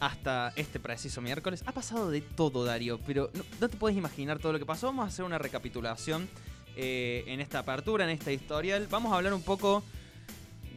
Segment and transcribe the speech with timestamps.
[0.00, 1.62] hasta este preciso miércoles.
[1.66, 4.86] Ha pasado de todo, Darío, pero no, te puedes imaginar todo lo que pasó.
[4.86, 6.28] Vamos a hacer una recapitulación
[6.76, 8.86] eh, en esta apertura, en esta historial.
[8.90, 9.82] Vamos a hablar un poco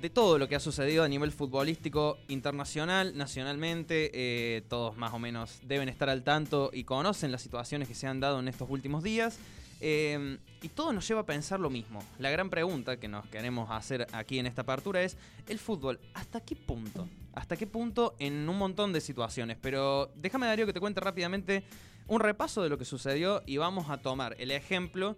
[0.01, 4.09] de todo lo que ha sucedido a nivel futbolístico internacional, nacionalmente.
[4.13, 8.07] Eh, todos más o menos deben estar al tanto y conocen las situaciones que se
[8.07, 9.37] han dado en estos últimos días.
[9.83, 12.03] Eh, y todo nos lleva a pensar lo mismo.
[12.19, 16.39] La gran pregunta que nos queremos hacer aquí en esta apertura es, ¿el fútbol hasta
[16.39, 17.09] qué punto?
[17.33, 19.57] ¿Hasta qué punto en un montón de situaciones?
[19.59, 21.63] Pero déjame, Darío, que te cuente rápidamente
[22.05, 25.15] un repaso de lo que sucedió y vamos a tomar el ejemplo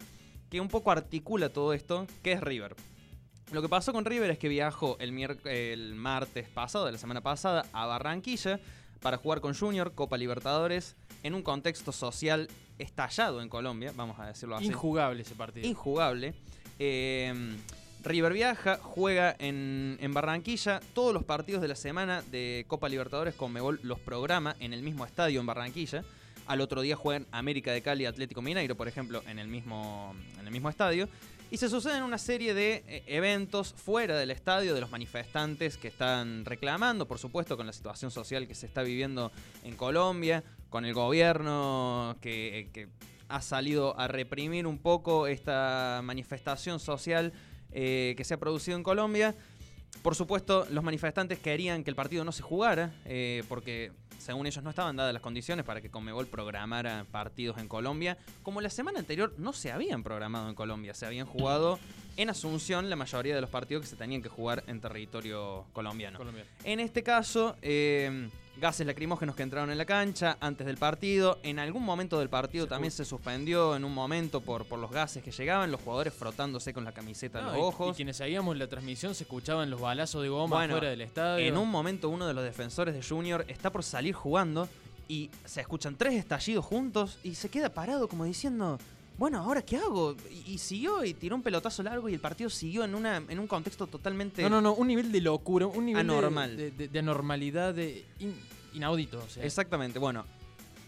[0.50, 2.76] que un poco articula todo esto, que es River.
[3.52, 7.22] Lo que pasó con River es que viajó el, el martes pasado, de la semana
[7.22, 8.62] pasada, a Barranquilla
[9.04, 12.48] para jugar con Junior, Copa Libertadores, en un contexto social
[12.80, 14.66] estallado en Colombia, vamos a decirlo así.
[14.66, 15.68] Injugable ese partido.
[15.68, 16.34] Injugable.
[16.80, 17.58] Em,
[18.04, 20.80] River viaja, juega en, en, Barranquilla.
[20.94, 24.82] Todos los partidos de la semana de Copa Libertadores con Mebol los programa en el
[24.82, 26.04] mismo estadio en Barranquilla.
[26.46, 30.16] Al otro día juegan América de Cali y Atlético Mineiro, por ejemplo, en el mismo,
[30.40, 31.08] en el mismo estadio.
[31.54, 35.88] Y se suceden una serie de eh, eventos fuera del estadio de los manifestantes que
[35.88, 39.32] están reclamando, por supuesto, con la situación social que se está viviendo
[39.64, 42.88] en Colombia, con el gobierno que, que
[43.28, 47.34] ha salido a reprimir un poco esta manifestación social
[47.72, 49.36] eh, que se ha producido en Colombia.
[50.02, 54.64] Por supuesto, los manifestantes querían que el partido no se jugara, eh, porque según ellos
[54.64, 59.00] no estaban dadas las condiciones para que Conmebol programara partidos en Colombia, como la semana
[59.00, 61.80] anterior no se habían programado en Colombia, se habían jugado
[62.18, 66.20] en Asunción la mayoría de los partidos que se tenían que jugar en territorio colombiano.
[66.64, 71.40] En este caso, eh, gases lacrimógenos que entraron en la cancha antes del partido.
[71.44, 75.24] En algún momento del partido también se suspendió en un momento por, por los gases
[75.24, 77.92] que llegaban, los jugadores frotándose con la camiseta en los ojos.
[77.92, 81.46] Y quienes seguíamos la transmisión se escuchaban los balazos de goma fuera del estadio.
[81.46, 84.70] En un momento uno de los defensores de Junior está por salir jugando
[85.08, 88.80] y se escuchan tres estallidos juntos y se queda parado como diciendo
[89.18, 90.16] bueno, ¿ahora qué hago?
[90.46, 93.48] Y, siguió y tiró un pelotazo largo y el partido siguió en, una, en un
[93.48, 94.42] contexto totalmente...
[94.42, 96.58] No, no, no, un nivel de locura, un nivel Anormal.
[96.58, 98.06] De, de, de, anormalidad de
[98.74, 99.24] inaudito.
[99.42, 100.26] Exactamente, bueno,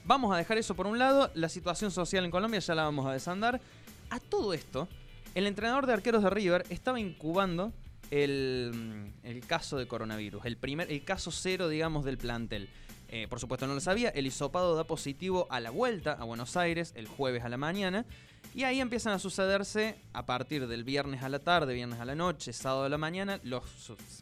[0.06, 3.06] vamos a dejar eso por un lado, la situación social en Colombia ya la vamos
[3.06, 3.62] a desandar.
[4.10, 4.88] A todo esto,
[5.36, 7.74] el entrenador de arqueros de River estaba incubando
[8.12, 12.70] el, el caso de coronavirus, el, primer, el caso cero, digamos, del plantel.
[13.08, 16.58] Eh, por supuesto no lo sabía, el hisopado da positivo a la vuelta a Buenos
[16.58, 18.06] Aires el jueves a la mañana
[18.54, 22.16] y ahí empiezan a sucederse a partir del viernes a la tarde, viernes a la
[22.16, 23.64] noche, sábado a la mañana, los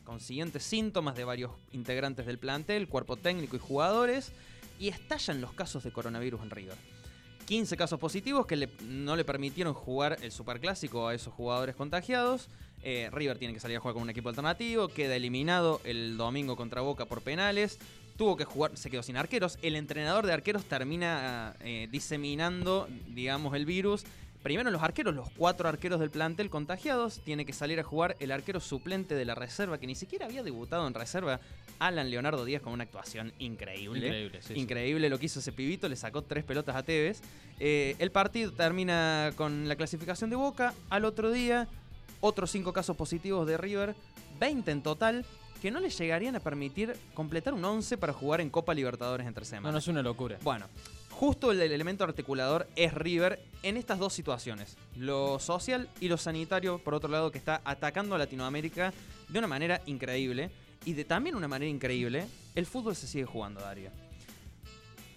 [0.03, 4.31] consiguientes síntomas de varios integrantes del plantel, cuerpo técnico y jugadores
[4.79, 6.77] y estallan los casos de coronavirus en River.
[7.45, 12.49] 15 casos positivos que no le permitieron jugar el superclásico a esos jugadores contagiados.
[12.83, 16.55] Eh, River tiene que salir a jugar con un equipo alternativo, queda eliminado el domingo
[16.55, 17.79] contra Boca por penales
[18.17, 19.57] tuvo que jugar, se quedó sin arqueros.
[19.61, 24.05] El entrenador de arqueros termina eh, diseminando, digamos, el virus.
[24.43, 28.29] Primero los arqueros, los cuatro arqueros del plantel contagiados, tiene que salir a jugar el
[28.31, 31.39] arquero suplente de la reserva, que ni siquiera había debutado en reserva,
[31.79, 34.07] Alan Leonardo Díaz, con una actuación increíble.
[34.07, 37.21] Increíble, Increíble lo que hizo ese pibito, le sacó tres pelotas a Tevez.
[37.59, 40.73] Eh, el partido termina con la clasificación de Boca.
[40.89, 41.69] Al otro día,
[42.23, 43.95] otros cinco casos positivos de River,
[44.39, 45.25] 20 en total
[45.61, 49.43] que no le llegarían a permitir completar un 11 para jugar en Copa Libertadores entre
[49.43, 49.65] semanas.
[49.65, 50.37] No, no es una locura.
[50.41, 50.67] Bueno,
[51.11, 54.77] justo el, elemento articulador es River en estas dos situaciones.
[54.95, 58.93] Lo social y lo sanitario, por otro lado, que está atacando a Latinoamérica
[59.27, 60.49] de una manera increíble.
[60.85, 63.89] Y de también una manera increíble, el fútbol se sigue jugando, Dario.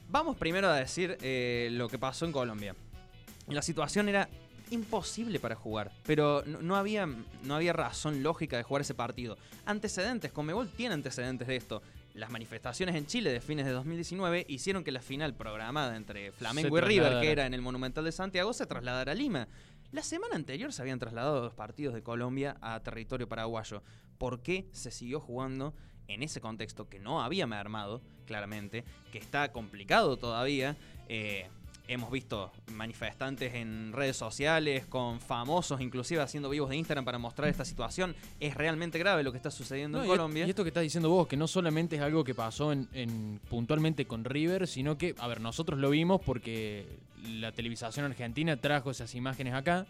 [0.09, 2.75] Vamos primero a decir eh, lo que pasó en Colombia.
[3.49, 4.29] La situación era
[4.71, 5.93] imposible para jugar.
[6.05, 9.37] Pero no, había, no había razón lógica de jugar ese partido.
[9.65, 11.83] Antecedentes, Comebol tiene antecedentes de esto.
[12.15, 16.79] Las manifestaciones en Chile de fines de 2019 hicieron que la final programada entre Flamengo
[16.79, 19.49] y River, que era en el Monumental de Santiago, se trasladara a Lima.
[19.93, 23.83] La semana anterior se habían trasladado los partidos de Colombia a territorio paraguayo.
[24.19, 25.75] ¿Por qué se siguió jugando
[26.09, 30.77] en ese contexto que no había armado, claramente, que está complicado todavía?
[31.09, 31.49] Eh,
[31.89, 37.49] Hemos visto manifestantes en redes sociales, con famosos inclusive haciendo vivos de Instagram para mostrar
[37.49, 38.17] esta situación.
[38.41, 40.47] Es realmente grave lo que está sucediendo en Colombia.
[40.47, 44.05] Y esto que estás diciendo vos, que no solamente es algo que pasó en, puntualmente
[44.05, 46.87] con River, sino que, a ver, nosotros lo vimos porque
[47.29, 49.87] la televisación argentina trajo esas imágenes acá.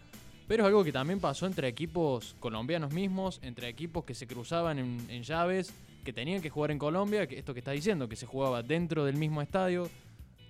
[0.47, 4.79] Pero es algo que también pasó entre equipos colombianos mismos, entre equipos que se cruzaban
[4.79, 5.73] en, en llaves,
[6.05, 9.03] que tenían que jugar en Colombia, que esto que está diciendo, que se jugaba dentro
[9.03, 9.89] del mismo estadio,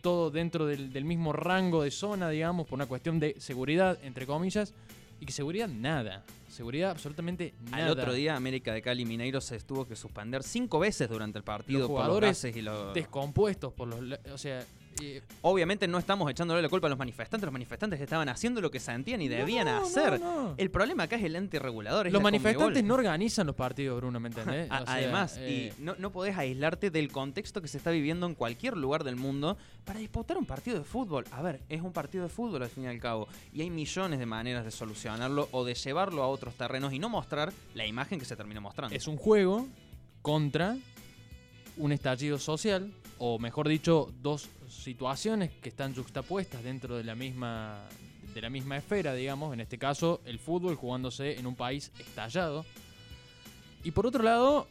[0.08, 4.74] todo dentro del, mismo rango de zona, digamos, por una cuestión de seguridad, entre comillas.
[5.20, 6.24] Y que seguridad, nada.
[6.48, 7.88] Seguridad, absolutamente nada.
[7.88, 11.44] Al otro día, América de Cali Mineiro se tuvo que suspender cinco veces durante el
[11.44, 12.94] partido Los por los jugadores gases y los...
[12.94, 14.18] Descompuestos por los.
[14.32, 14.64] O sea.
[15.02, 18.72] Eh, Obviamente no estamos echándole la culpa a los manifestantes, los manifestantes estaban haciendo lo
[18.72, 20.20] que sentían y debían no, hacer.
[20.20, 20.54] no, no.
[20.58, 22.08] El problema acá es el ente regulador.
[22.08, 22.88] es Los manifestantes Conmebol.
[22.88, 24.70] no organizan los partidos, Bruno, ¿me entendés?
[24.72, 27.92] A- O sea, Además, eh, y no, no podés aislarte del contexto que se está
[27.92, 31.26] viviendo en cualquier lugar del mundo para disputar un partido de fútbol.
[31.32, 33.28] A ver, es un partido de fútbol al fin y al cabo.
[33.54, 37.10] Y hay millones de maneras de solucionarlo o de llevarlo a otros terrenos y no
[37.10, 38.96] mostrar la imagen que se terminó mostrando.
[38.96, 39.68] es un juego
[40.22, 40.78] contra
[41.78, 47.88] un estallido social, o mejor dicho, dos situaciones que están juxtapuestas dentro de la misma
[48.34, 52.66] de la misma esfera, digamos, en este caso el fútbol jugándose en un país estallado.
[53.84, 54.68] Y por otro lado,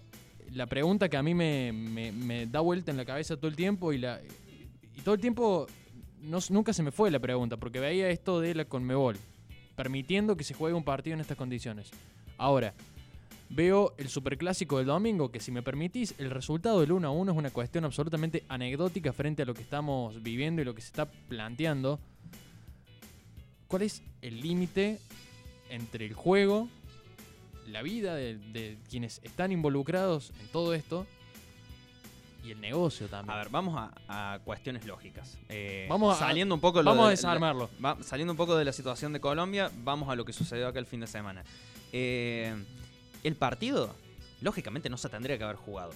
[0.52, 3.56] la pregunta que a mí me, me- me da vuelta en la cabeza todo el
[3.56, 4.20] tiempo y, la,
[4.94, 5.66] y todo el tiempo
[6.20, 9.16] no, nunca se me fue la pregunta, porque veía esto de la Conmebol,
[9.74, 11.90] permitiendo que se juegue un partido en estas condiciones.
[12.38, 12.72] Ahora,
[13.48, 17.32] veo el superclásico del domingo, que si me permitís, el resultado del 1 a 1
[17.32, 20.88] es una cuestión absolutamente anecdótica frente a lo que estamos viviendo y lo que se
[20.88, 21.98] está planteando.
[23.68, 24.98] ¿Cuál es el límite
[25.70, 26.68] entre el juego,
[27.68, 31.06] la vida de, de quienes están involucrados en todo esto
[32.44, 33.32] y el negocio también?
[33.34, 35.36] A ver, vamos a, a cuestiones lógicas.
[35.48, 37.68] Eh, Vamos a- saliendo un poco de Vamos a de- desarmarlo.
[37.84, 40.78] Va- saliendo un poco de la situación de Colombia, vamos a lo que sucedió acá
[40.78, 41.42] el fin de semana.
[41.92, 42.54] Eh,
[43.26, 43.94] el partido,
[44.40, 45.92] lógicamente, no se tendría que haber jugado.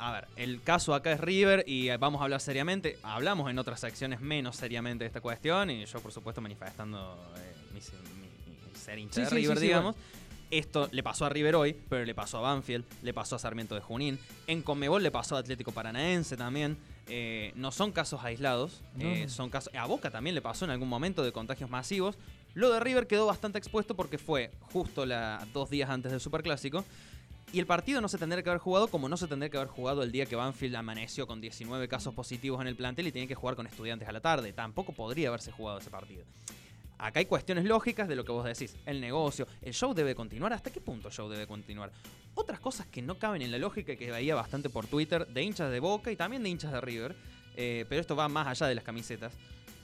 [0.00, 2.98] A ver, el caso acá es River y eh, vamos a hablar seriamente.
[3.02, 7.54] Hablamos en otras secciones menos seriamente de esta cuestión y yo, por supuesto, manifestando eh,
[7.74, 8.28] mi, mi-
[8.70, 9.96] mi ser hincha Sí, de sí, River, sí, digamos.
[10.50, 13.74] Esto le pasó a River hoy, pero le pasó a Banfield, le pasó a Sarmiento
[13.74, 14.18] de Junín.
[14.46, 16.78] En Conmebol le pasó a Atlético Paranaense también.
[17.08, 19.74] Eh, no son casos aislados, No, eh, son casos.
[19.74, 22.16] A Boca también le pasó en algún momento de contagios masivos.
[22.54, 26.84] Lo de River quedó bastante expuesto porque fue justo la, dos días antes del Superclásico.
[27.52, 29.70] Y el partido no se tendría que haber jugado como no se tendría que haber
[29.70, 33.26] jugado el día que Banfield amaneció con 19 casos positivos en el plantel y tenía
[33.26, 34.52] que jugar con estudiantes a la tarde.
[34.52, 36.24] Tampoco podría haberse jugado ese partido.
[36.98, 38.76] Acá hay cuestiones lógicas de lo que vos decís.
[38.84, 40.52] El negocio, el show debe continuar.
[40.52, 41.92] ¿Hasta qué punto el show debe continuar?
[42.34, 45.70] Otras cosas que no caben en la lógica que veía bastante por Twitter de hinchas
[45.70, 47.16] de Boca y también de hinchas de River.
[47.56, 49.32] eh, pero esto va más allá de las camisetas.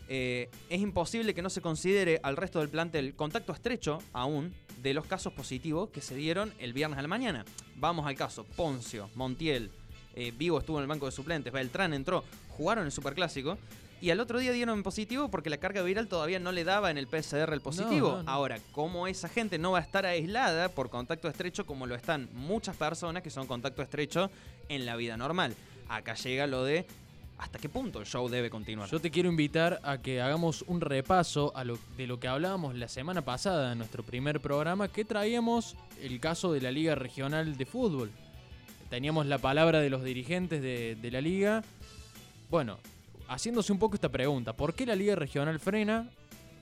[0.08, 4.52] eh, es imposible que no se considere al resto del plantel contacto estrecho aún
[4.82, 7.44] de los casos positivos que se dieron el viernes a la mañana.
[7.76, 9.70] Vamos al caso, Poncio, Montiel,
[10.14, 13.56] eh, Vigo estuvo en el banco de suplentes, Beltrán entró, jugaron el Superclásico
[14.04, 16.98] y al otro día dieron positivo porque la carga viral todavía no le daba en
[16.98, 18.16] el PCR el positivo.
[18.18, 18.30] no, no.
[18.30, 22.28] Ahora, ¿cómo esa gente no va a estar aislada por contacto estrecho como lo están
[22.34, 24.30] muchas personas que son contacto estrecho
[24.68, 25.54] en la vida normal?
[25.88, 26.84] Acá llega lo de
[27.38, 28.90] hasta qué punto el show debe continuar.
[28.90, 32.74] Yo te quiero invitar a que hagamos un repaso a lo, de lo que hablábamos
[32.74, 37.56] la semana pasada en nuestro primer programa, que traíamos el caso de la Liga Regional
[37.56, 38.10] de Fútbol.
[38.90, 41.64] Teníamos la palabra de los dirigentes de, de la liga.
[42.50, 42.78] Bueno,
[43.28, 46.08] haciéndose un poco esta pregunta, ¿por qué la Liga Regional frena?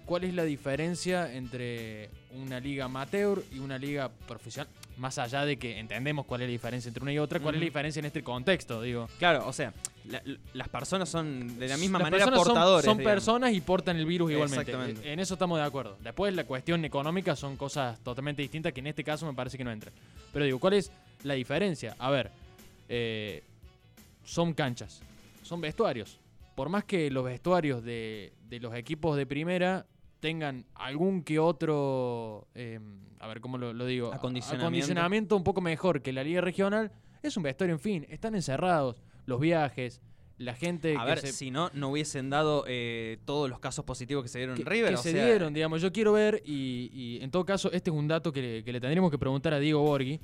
[0.05, 4.69] ¿Cuál es la diferencia entre una liga amateur y una liga profesional?
[4.99, 7.61] Más allá de que entendemos cuál es la diferencia entre una y otra, ¿cuál es
[7.61, 8.82] la diferencia en este contexto?
[8.82, 9.73] Digo, Claro, o sea,
[10.09, 10.20] la-
[10.55, 12.85] las personas son de la misma Las manera son- portadores.
[12.85, 14.73] Son, personas y portan el virus igualmente.
[14.73, 15.12] Exactamente.
[15.12, 15.97] En eso estamos de acuerdo.
[16.03, 19.62] Después la cuestión económica son cosas totalmente distintas que en este caso me parece que
[19.64, 19.94] no entran.
[20.32, 20.91] Pero digo, ¿cuál es
[21.23, 21.94] la diferencia?
[21.99, 22.32] A ver,
[22.88, 23.44] eh,
[24.25, 25.00] son canchas,
[25.44, 26.19] son vestuarios.
[26.54, 29.87] Por más que los vestuarios de, de los equipos de primera
[30.21, 32.78] tengan algún que otro, eh,
[33.18, 34.66] a ver cómo lo, lo digo, Acondicionamiento.
[34.66, 36.92] acondicionamiento un poco mejor que la liga regional,
[37.23, 40.00] es un vestuario, en fin, están encerrados, los viajes,
[40.38, 43.85] la gente A que ver, se, si no, no hubiesen dado eh, todos los casos
[43.85, 44.88] positivos que se dieron que, en River.
[44.90, 45.80] que o se sea, dieron, digamos.
[45.82, 48.73] Yo quiero ver, y, y en todo caso, este es un dato que le, que
[48.73, 50.21] le tendremos que preguntar a Diego Borghi.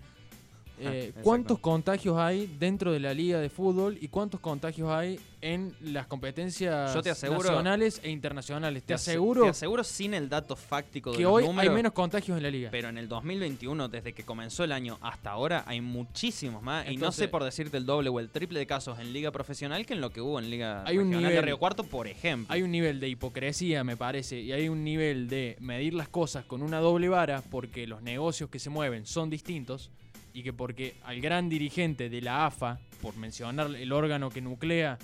[0.81, 1.21] Ah, Eh, exacto.
[1.23, 6.07] ¿Cuántos contagios hay dentro de la liga de fútbol y cuántos contagios hay en las
[6.07, 8.83] competencias Yo te aseguro- nacionales e internacionales?
[8.83, 11.75] Te, ase- aseguro Te aseguro sin el dato fáctico de que los hoy números, hay
[11.75, 12.71] menos contagios en la liga.
[12.71, 16.89] Pero en el 2021, desde que comenzó el año hasta ahora, hay muchísimos más.
[16.89, 19.87] y no sé por decirte el doble o el triple de casos en Liga Profesional
[19.87, 22.07] que en lo que hubo en Liga Hay un Regional de nivel- Río Cuarto, por
[22.09, 22.53] ejemplo.
[22.53, 26.45] Hay un nivel de hipocresía, me parece, y hay un nivel de medir las cosas
[26.45, 29.91] con una doble vara porque los negocios que se mueven son distintos
[30.33, 34.99] y que porque al gran dirigente de la AFA, por mencionar el órgano que nuclea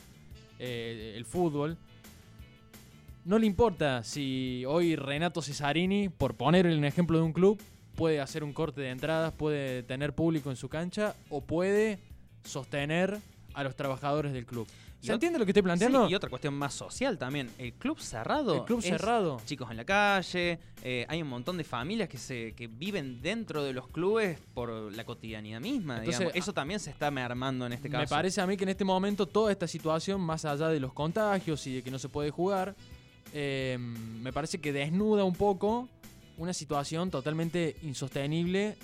[0.59, 1.77] eh, el fútbol,
[3.25, 7.61] no le importa si hoy Renato Cesarini, por poner un ejemplo de un club,
[7.95, 11.99] puede hacer un corte de entradas, puede tener público en su cancha o puede
[12.45, 13.19] sostener
[13.55, 14.67] a los trabajadores del club.
[15.01, 16.07] ¿Se entiende lo que estoy planteando?
[16.07, 17.51] Sí, y otra cuestión más social también.
[17.59, 18.55] El club cerrado.
[18.55, 19.41] el club es cerrado.
[19.45, 23.63] Chicos en la calle, eh, hay un montón de familias que se que viven dentro
[23.63, 25.99] de los clubes por la cotidianidad misma.
[25.99, 26.37] Entonces, digamos.
[26.37, 28.03] Eso también se está mermando en este caso.
[28.03, 30.95] Me parece a mí que en este momento toda esta situación, más allá de los
[30.95, 32.75] contagios y de que no se puede jugar,
[33.35, 35.89] eh, me parece que desnuda un poco
[36.39, 38.77] una situación totalmente insostenible,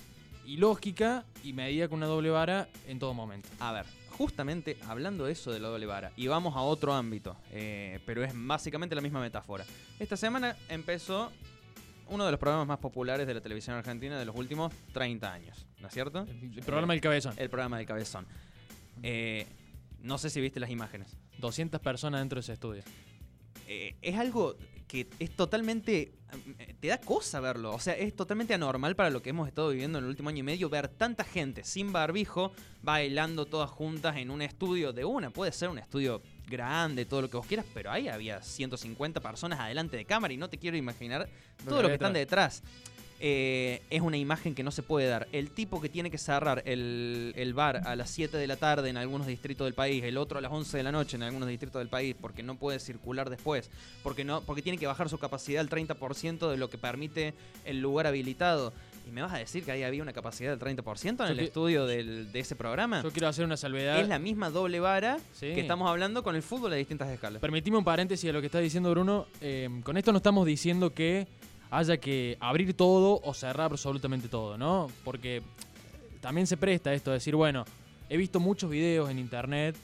[0.47, 3.49] ilógica y medida con una doble vara en todo momento.
[3.59, 3.87] A ver,
[4.21, 8.23] justamente hablando de eso de la doble vara, y vamos a otro ámbito, eh, pero
[8.23, 9.65] es básicamente la misma metáfora.
[9.99, 11.33] Esta semana empezó
[12.07, 15.67] uno de los programas más populares de la televisión argentina de los últimos 30 años,
[15.81, 16.27] ¿no es cierto?
[16.29, 17.33] El, el programa del cabezón.
[17.39, 18.27] El programa del cabezón.
[19.03, 19.47] Eh,
[20.03, 21.17] no sé si viste las imágenes.
[21.39, 22.83] 200 personas dentro de ese estudio.
[23.69, 24.55] Eh, es algo
[24.91, 26.13] que es totalmente...
[26.59, 27.73] eh, Te da cosa verlo.
[27.73, 30.39] O sea, es totalmente anormal para lo que hemos estado viviendo en el último año
[30.39, 30.69] y medio.
[30.69, 35.31] Ver tanta gente sin barbijo bailando todas juntas en un estudio de una.
[35.31, 39.61] Puede ser un estudio grande, todo lo que vos quieras, pero ahí había 150 personas
[39.61, 41.29] adelante de cámara y no te quiero imaginar
[41.69, 42.65] todo lo que están detrás.
[43.23, 45.29] Eh, es una imagen que no se puede dar.
[45.33, 48.89] El tipo que tiene que cerrar el, el bar a las 7 de la tarde
[48.89, 51.49] en algunos distritos del país, el otro a las 11 de la noche en algunos
[51.49, 53.71] distritos del país, porque no puede circular después,
[54.03, 57.35] porque, no, porque tiene que bajar su capacidad al 30% de lo que permite
[57.67, 58.73] el lugar habilitado.
[59.07, 61.41] ¿Y me vas a decir que ahí había una capacidad del 30% en Yo el
[61.41, 63.03] estudio del- de ese programa?
[63.03, 63.99] Yo quiero hacer una salvedad.
[63.99, 65.53] Es la misma doble vara Sí.
[65.55, 67.41] que estamos hablando con el fútbol a distintas escalas.
[67.41, 69.27] Permitime un paréntesis a lo que está diciendo Bruno.
[69.41, 71.27] Eh, con esto no estamos diciendo que
[71.71, 74.89] haya que abrir todo o cerrar absolutamente todo, ¿no?
[75.05, 75.43] Porque
[76.21, 77.65] también se presta esto de decir, bueno,
[78.09, 79.77] he visto muchos videos en internet.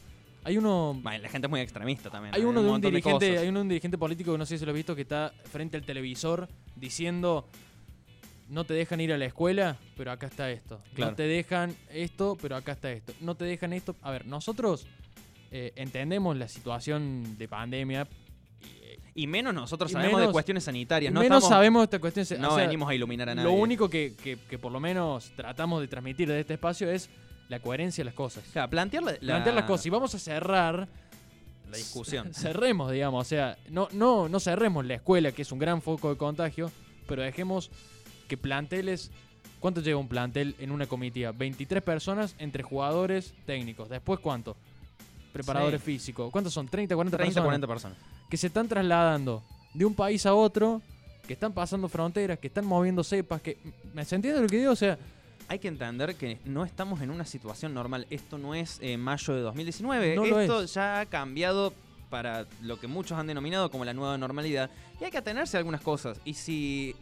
[0.44, 0.98] Hay uno.
[1.02, 2.34] Bueno, la gente es muy extremista también.
[2.34, 2.50] Hay ¿no?
[2.50, 4.70] uno de un dirigente, hay uno de un dirigente político que no sé si lo
[4.72, 7.48] he visto que está frente al televisor diciendo
[8.48, 10.80] no te dejan ir a la escuela, pero acá está esto.
[10.94, 11.12] Claro.
[11.12, 13.12] No te dejan esto, pero acá está esto.
[13.20, 13.96] No te dejan esto.
[14.02, 14.86] A ver, nosotros
[15.50, 18.06] eh, entendemos la situación de pandemia.
[19.16, 21.12] Y, menos nosotros sabemos de cuestiones sanitarias.
[21.12, 22.26] No, menos estamos- sabemos esta cuestión.
[22.26, 23.48] se- no o sea, venimos a iluminar a nadie.
[23.50, 27.08] Lo único que, que- que por lo menos tratamos de transmitir de este espacio es
[27.48, 28.44] la coherencia de las cosas.
[28.52, 29.86] Claro, plantear la, la- Plantear las cosas.
[29.86, 30.88] Y vamos a cerrar
[31.70, 32.32] la discusión.
[32.34, 33.26] cerremos, digamos.
[33.26, 36.70] O sea, no, no, no cerremos la escuela, que es un gran foco de contagio,
[37.08, 37.70] pero dejemos
[38.28, 39.10] que planteles.
[39.60, 41.32] ¿Cuánto lleva un plantel en una comitiva?
[41.32, 43.88] 23 personas entre jugadores técnicos.
[43.88, 44.56] Después, ¿cuánto?
[45.36, 45.92] Preparadores Sí.
[45.92, 46.30] físicos.
[46.30, 46.68] ¿Cuántos son?
[46.68, 47.44] 30, 40 30, personas.
[47.46, 47.98] 40 personas.
[48.28, 49.42] Que se están trasladando
[49.74, 50.80] de un país a otro,
[51.26, 53.58] que están pasando fronteras, que están moviendo cepas, que.
[53.94, 54.72] ¿Me se entiende lo que digo?
[54.72, 54.98] O sea,
[55.48, 58.06] Hay que entender que no estamos en una situación normal.
[58.10, 60.16] Esto no es eh, mayo de 2019.
[60.16, 60.74] No lo Esto es.
[60.74, 61.72] ya ha cambiado
[62.10, 64.70] para lo que muchos han denominado como la nueva normalidad.
[65.00, 66.18] Y hay que atenerse a algunas cosas.
[66.24, 66.96] Y si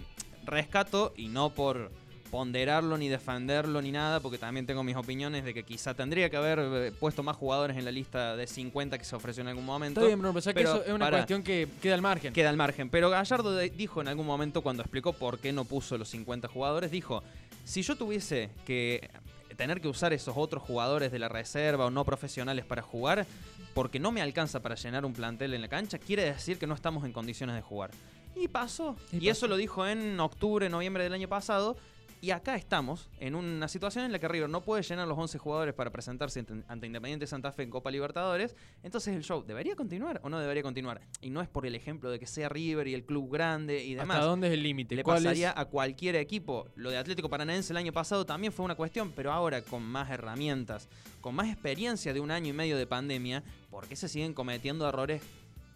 [0.44, 1.90] rescato, y no por
[2.30, 6.36] ponderarlo ni defenderlo ni nada, porque también tengo mis opiniones de que quizá tendría que
[6.36, 9.64] haber eh, puesto más jugadores en la lista de 50 que se ofreció en algún
[9.64, 10.00] momento.
[10.00, 12.32] está bien, Bruno, pero ¿sabes que pero, eso es una cuestión que queda al margen.
[12.32, 12.90] Queda al margen.
[12.90, 16.90] Pero Gallardo dijo en algún momento, cuando explicó por qué no puso los 50 jugadores,
[16.90, 17.22] dijo,
[17.64, 19.10] si yo tuviese que
[19.56, 23.26] tener que usar esos otros jugadores de la reserva o no profesionales para jugar,
[23.74, 26.74] porque no me alcanza para llenar un plantel en la cancha, quiere decir que no
[26.74, 27.90] estamos en condiciones de jugar.
[28.36, 28.96] Y pasó.
[29.12, 29.30] Y Y, pasó.
[29.30, 31.76] eso lo dijo en octubre, noviembre del año pasado.
[32.24, 35.36] Y acá estamos, en una situación en la que River no puede llenar los 11
[35.36, 38.56] jugadores para presentarse ante, Independiente Santa Fe en Copa Libertadores.
[38.82, 41.02] Entonces el show, ¿debería continuar o no debería continuar?
[41.20, 43.92] Y no es por el ejemplo de que sea River y el club grande y
[43.92, 44.16] demás.
[44.16, 44.94] ¿Hasta dónde es el límite?
[44.94, 46.66] Le ¿Cuál es- pasaría a cualquier equipo.
[46.76, 50.10] Lo de Atlético Paranaense el año pasado también fue una cuestión, pero ahora con más
[50.10, 50.88] herramientas,
[51.20, 54.88] con más experiencia de un año y medio de pandemia, ¿por qué se siguen cometiendo
[54.88, 55.20] errores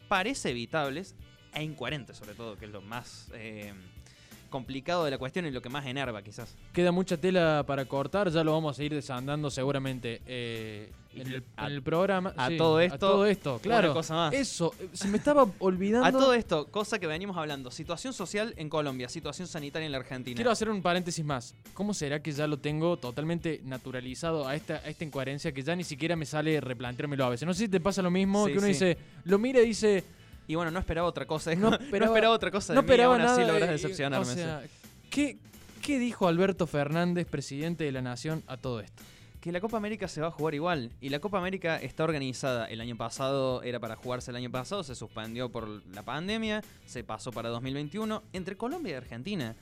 [0.09, 1.15] parece evitables
[1.53, 3.75] e incoherentes sobre todo, que es lo más eh,
[4.49, 6.55] complicado de la cuestión y lo que más enerva quizás?
[6.73, 11.45] Queda mucha tela para cortar, ya lo vamos a ir desandando seguramente eh, en, el,
[11.57, 12.33] a- en el programa.
[12.37, 13.89] a Sí, todo esto, A todo esto, claro.
[13.89, 14.35] Una cosa más.
[14.35, 16.07] Eso, se me estaba olvidando.
[16.07, 19.99] A todo esto, cosa que venimos hablando, situación social en Colombia, situación sanitaria en la
[19.99, 20.35] Argentina.
[20.37, 21.55] Quiero hacer un paréntesis más.
[21.75, 25.75] ¿Cómo será que ya lo tengo totalmente naturalizado a esta, a esta incoherencia que ya
[25.77, 27.47] ni siquiera me sale replanteármelo a veces?
[27.47, 28.73] No sé si te pasa lo mismo, Sí, que uno sí.
[28.73, 30.05] dice, lo mira y dice,
[30.49, 31.55] Y bueno, no esperaba otra cosa.
[31.55, 32.75] No No, esperaba- esperaba, otra cosa.
[32.75, 33.59] no de mí, esperaba aún así nada.
[33.67, 34.27] y- decepcionarme.
[34.27, 34.35] o sí.
[34.35, 34.63] sea,
[35.11, 35.37] ¿qué,
[35.83, 39.03] ¿qué dijo Alberto Fernández, presidente de la Nación, a todo esto?
[39.41, 40.91] Que la Copa América se va a jugar igual.
[41.01, 42.67] Y la Copa América está organizada.
[42.67, 47.05] El año pasado era para jugarse el año pasado, se suspendió por la pandemia, se
[47.05, 49.55] pasó para 2021, entre Colombia y Argentina.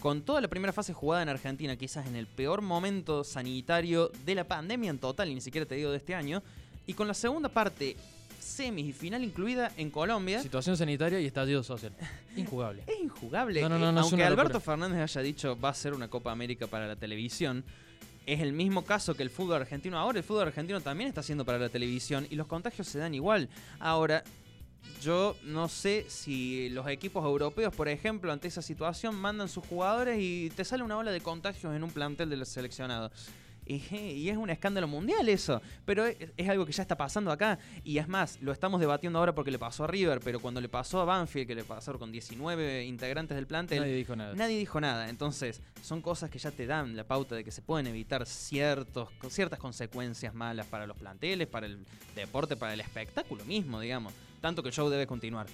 [0.00, 4.34] Con toda la primera fase jugada en Argentina, quizás en el peor momento sanitario de
[4.34, 6.42] la pandemia en total, y ni siquiera te digo de este año,
[6.86, 7.96] y con la segunda parte
[8.40, 10.42] semis y final incluida en Colombia.
[10.42, 11.92] Situación sanitaria y estallido social.
[12.36, 12.82] Injugable.
[12.86, 13.60] Es injugable.
[13.62, 14.60] No, no, no, no, es Aunque Alberto locura.
[14.60, 17.64] Fernández haya dicho va a ser una Copa América para la televisión,
[18.26, 20.18] es el mismo caso que el fútbol argentino ahora.
[20.18, 23.48] El fútbol argentino también está haciendo para la televisión y los contagios se dan igual.
[23.78, 24.24] Ahora,
[25.00, 30.18] yo no sé si los equipos europeos, por ejemplo, ante esa situación, mandan sus jugadores
[30.20, 33.12] y te sale una ola de contagios en un plantel de los seleccionados.
[33.66, 35.60] Y, es un escándalo mundial eso.
[35.84, 37.58] Pero es, es, algo que ya está pasando acá.
[37.84, 40.20] Y es más, lo estamos debatiendo ahora porque le pasó a River.
[40.24, 43.80] Pero cuando le pasó a Banfield, que le pasó con 19 integrantes del plantel.
[43.80, 44.34] Nadie dijo nada.
[44.34, 45.08] Nadie dijo nada.
[45.08, 49.08] Entonces, son cosas que ya te dan la pauta de que se pueden evitar ciertos,
[49.28, 54.12] ciertas consecuencias malas para los planteles, para el deporte, para el espectáculo mismo, digamos.
[54.40, 55.46] Tanto que el show debe continuar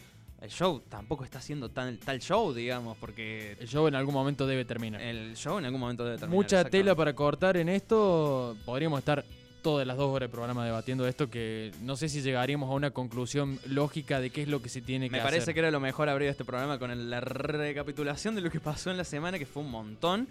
[0.43, 3.57] el show tampoco está siendo tan tal show, digamos, porque...
[3.61, 5.01] El show en algún momento debe terminar.
[5.01, 6.37] El show en algún momento debe terminar.
[6.37, 8.57] Mucha tela para cortar en esto.
[8.65, 9.25] Podríamos estar
[9.63, 12.91] todas las dos horas de programa debatiendo esto que no sé si llegaríamos a una
[12.91, 15.25] conclusión lógica de qué es lo que se tiene que hacer.
[15.25, 18.59] Me parece que era lo mejor abrir este programa con la recapitulación de lo que
[18.59, 20.27] pasó en la semana, que fue un montón.